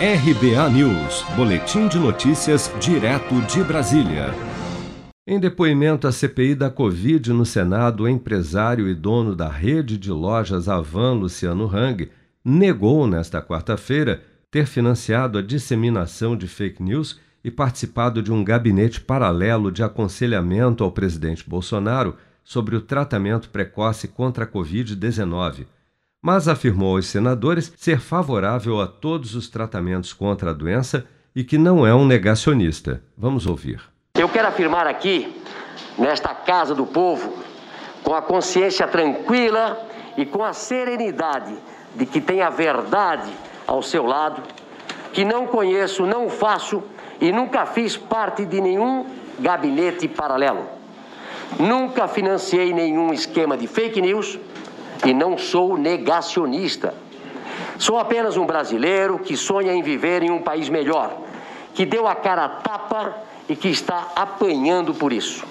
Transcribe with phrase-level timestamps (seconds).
[0.00, 4.32] RBA News, Boletim de Notícias, direto de Brasília.
[5.26, 10.12] Em depoimento à CPI da Covid no Senado, o empresário e dono da rede de
[10.12, 12.08] lojas Avan, Luciano Hang,
[12.44, 14.22] negou nesta quarta-feira
[14.52, 20.84] ter financiado a disseminação de fake news e participado de um gabinete paralelo de aconselhamento
[20.84, 25.66] ao presidente Bolsonaro sobre o tratamento precoce contra a Covid-19
[26.20, 31.56] mas afirmou aos senadores ser favorável a todos os tratamentos contra a doença e que
[31.56, 33.02] não é um negacionista.
[33.16, 33.80] Vamos ouvir.
[34.14, 35.40] Eu quero afirmar aqui,
[35.96, 37.38] nesta Casa do Povo,
[38.02, 39.78] com a consciência tranquila
[40.16, 41.54] e com a serenidade
[41.94, 43.30] de que tem a verdade
[43.66, 44.42] ao seu lado,
[45.12, 46.82] que não conheço, não faço
[47.20, 49.06] e nunca fiz parte de nenhum
[49.38, 50.66] gabinete paralelo.
[51.58, 54.38] Nunca financiei nenhum esquema de fake news
[55.06, 56.94] e não sou negacionista.
[57.78, 61.16] Sou apenas um brasileiro que sonha em viver em um país melhor,
[61.74, 63.14] que deu a cara a tapa
[63.48, 65.44] e que está apanhando por isso.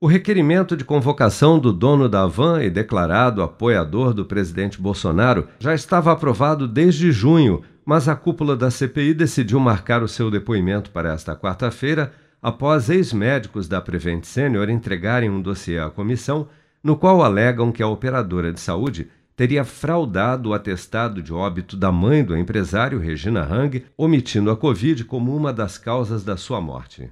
[0.00, 5.74] O requerimento de convocação do dono da van e declarado apoiador do presidente Bolsonaro já
[5.74, 11.12] estava aprovado desde junho, mas a cúpula da CPI decidiu marcar o seu depoimento para
[11.12, 16.48] esta quarta-feira, após ex-médicos da Prevent Senior entregarem um dossiê à comissão
[16.82, 21.92] no qual alegam que a operadora de saúde teria fraudado o atestado de óbito da
[21.92, 27.08] mãe do empresário Regina Hang, omitindo a Covid como uma das causas da sua morte.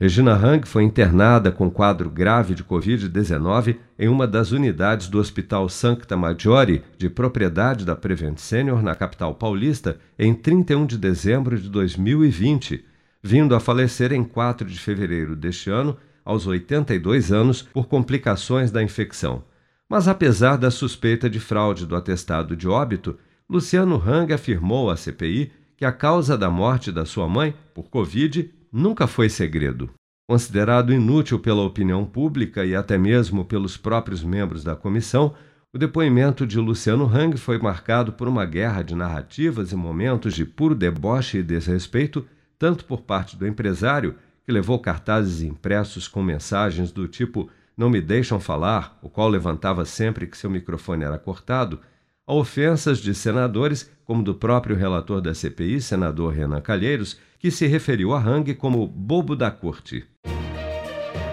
[0.00, 5.68] Regina Hang foi internada com quadro grave de Covid-19 em uma das unidades do Hospital
[5.68, 11.68] Sancta Maggiore, de propriedade da Prevent Senior, na capital paulista, em 31 de dezembro de
[11.68, 12.82] 2020,
[13.22, 18.82] vindo a falecer em 4 de fevereiro deste ano aos 82 anos por complicações da
[18.82, 19.44] infecção.
[19.88, 23.18] Mas apesar da suspeita de fraude do atestado de óbito,
[23.48, 28.52] Luciano Hang afirmou à CPI que a causa da morte da sua mãe por Covid
[28.72, 29.90] nunca foi segredo.
[30.28, 35.34] Considerado inútil pela opinião pública e até mesmo pelos próprios membros da comissão,
[35.72, 40.44] o depoimento de Luciano Hang foi marcado por uma guerra de narrativas e momentos de
[40.44, 42.24] puro deboche e desrespeito,
[42.58, 44.14] tanto por parte do empresário
[44.50, 49.84] que levou cartazes impressos com mensagens do tipo Não me deixam falar, o qual levantava
[49.84, 51.78] sempre que seu microfone era cortado,
[52.26, 57.66] a ofensas de senadores, como do próprio relator da CPI, senador Renan Calheiros, que se
[57.68, 60.04] referiu a Hang como bobo da corte.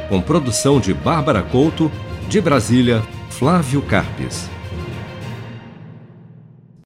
[0.08, 1.92] Com produção de Bárbara Couto,
[2.30, 3.02] de Brasília,
[3.32, 4.57] Flávio Carpes.